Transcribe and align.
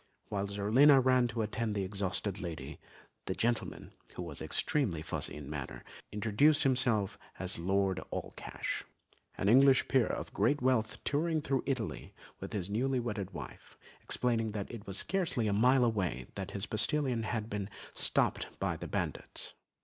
Whilst 0.31 0.53
Zerlina 0.55 0.99
ran 0.99 1.27
to 1.27 1.43
attend 1.43 1.75
to 1.75 1.79
the 1.79 1.85
exhausted 1.85 2.41
lady, 2.41 2.79
the 3.27 3.35
gentleman, 3.35 3.91
who 4.15 4.23
was 4.23 4.41
extremely 4.41 5.03
fussy 5.03 5.35
in 5.35 5.47
manner, 5.47 5.83
introduced 6.11 6.63
himself 6.63 7.19
as 7.37 7.59
Lord 7.59 8.01
Allcash, 8.11 8.83
an 9.37 9.47
English 9.47 9.87
peer 9.87 10.07
of 10.07 10.33
great 10.33 10.59
wealth 10.59 10.97
touring 11.03 11.39
through 11.43 11.61
Italy 11.67 12.15
with 12.39 12.51
his 12.53 12.67
newly 12.67 12.99
wedded 12.99 13.29
wife, 13.29 13.77
explaining 14.01 14.53
that 14.53 14.71
it 14.71 14.87
was 14.87 14.97
scarcely 14.97 15.45
a 15.45 15.53
mile 15.53 15.85
away 15.85 16.25
that 16.33 16.47
their 16.47 16.61
postillion 16.67 17.21
had 17.21 17.47
been 17.47 17.69
stopped 17.93 18.47
by 18.59 18.75
the 18.75 18.87
bandits. 18.87 19.53